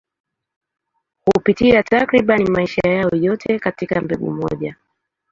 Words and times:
Hupitia 1.25 1.83
takriban 1.83 2.49
maisha 2.51 2.87
yao 2.89 3.09
yote 3.15 3.59
katika 3.59 4.01
mbegu 4.01 4.31
moja. 4.31 4.75